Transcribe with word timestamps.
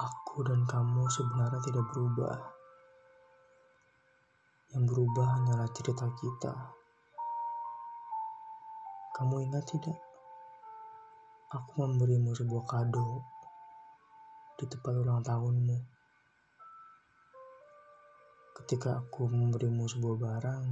Aku 0.00 0.40
dan 0.40 0.64
kamu 0.64 1.04
sebenarnya 1.12 1.60
tidak 1.60 1.84
berubah. 1.92 2.40
Yang 4.72 4.84
berubah 4.88 5.26
hanyalah 5.36 5.68
cerita 5.76 6.08
kita. 6.16 6.54
Kamu 9.12 9.44
ingat 9.44 9.68
tidak? 9.68 10.00
Aku 11.52 11.84
memberimu 11.84 12.32
sebuah 12.32 12.64
kado 12.64 13.28
di 14.56 14.64
tepat 14.64 14.94
ulang 15.04 15.20
tahunmu. 15.20 15.76
Ketika 18.56 19.04
aku 19.04 19.28
memberimu 19.28 19.84
sebuah 19.84 20.16
barang, 20.16 20.64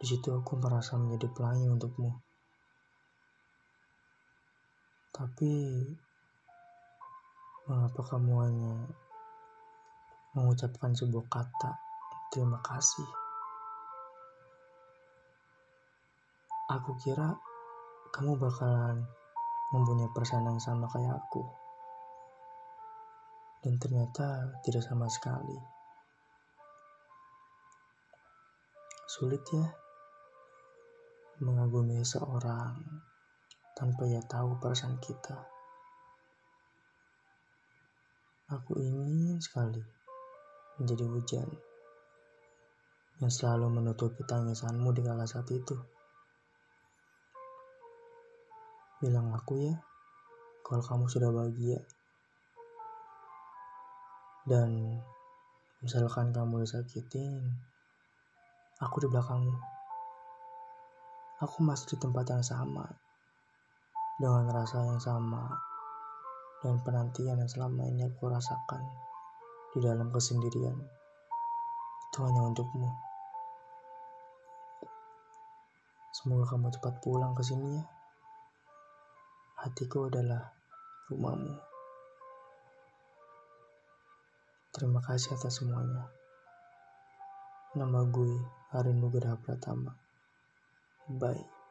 di 0.00 0.04
situ 0.08 0.32
aku 0.32 0.56
merasa 0.56 0.96
menjadi 0.96 1.28
pelangi 1.28 1.68
untukmu. 1.68 2.08
Tapi 5.12 5.52
Mengapa 7.64 8.04
kamu 8.04 8.32
hanya 8.44 8.76
mengucapkan 10.36 10.92
sebuah 10.92 11.24
kata 11.32 11.72
terima 12.28 12.60
kasih? 12.60 13.08
Aku 16.76 16.92
kira 17.00 17.32
kamu 18.12 18.36
bakalan 18.36 19.08
mempunyai 19.72 20.12
perasaan 20.12 20.44
yang 20.44 20.60
sama 20.60 20.92
kayak 20.92 21.16
aku. 21.16 21.40
Dan 23.64 23.80
ternyata 23.80 24.60
tidak 24.60 24.84
sama 24.84 25.08
sekali. 25.08 25.56
Sulit 29.08 29.40
ya 29.56 29.72
mengagumi 31.40 32.04
seorang 32.04 32.76
tanpa 33.72 34.04
ia 34.04 34.20
tahu 34.20 34.60
perasaan 34.60 35.00
kita. 35.00 35.53
Aku 38.54 38.78
ingin 38.78 39.42
sekali 39.42 39.82
menjadi 40.78 41.10
hujan 41.10 41.48
yang 43.18 43.26
selalu 43.26 43.66
menutupi 43.66 44.22
tangisanmu 44.22 44.94
di 44.94 45.02
kala 45.02 45.26
saat 45.26 45.50
itu. 45.50 45.74
Bilang 49.02 49.34
aku 49.34 49.58
ya, 49.58 49.74
kalau 50.62 50.86
kamu 50.86 51.10
sudah 51.10 51.34
bahagia. 51.34 51.82
Dan 54.46 55.02
misalkan 55.82 56.30
kamu 56.30 56.62
disakitin, 56.62 57.42
aku 58.78 59.02
di 59.02 59.10
belakangmu. 59.10 59.58
Aku 61.42 61.58
masih 61.66 61.90
di 61.90 61.96
tempat 61.98 62.30
yang 62.30 62.46
sama, 62.46 62.86
dengan 64.22 64.46
rasa 64.46 64.78
yang 64.86 65.02
sama, 65.02 65.73
dan 66.64 66.80
penantian 66.80 67.36
yang 67.36 67.50
selama 67.52 67.84
ini 67.84 68.08
aku 68.08 68.32
rasakan 68.32 68.80
di 69.76 69.84
dalam 69.84 70.08
kesendirian 70.08 70.80
itu 72.08 72.18
hanya 72.24 72.46
untukmu. 72.48 72.88
Semoga 76.14 76.56
kamu 76.56 76.72
cepat 76.72 76.94
pulang 77.04 77.36
ke 77.36 77.42
sini 77.44 77.74
ya. 77.74 77.84
Hatiku 79.60 80.08
adalah 80.08 80.56
rumahmu. 81.12 81.58
Terima 84.72 85.04
kasih 85.04 85.36
atas 85.36 85.60
semuanya. 85.60 86.08
Nama 87.74 88.00
gue 88.08 88.40
Harin 88.72 89.02
Nugraha 89.02 89.34
Pratama. 89.36 89.92
Bye. 91.10 91.63